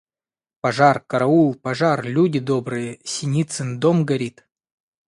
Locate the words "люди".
2.07-2.39